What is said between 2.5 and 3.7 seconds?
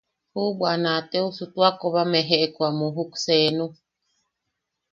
a muujuk seenu.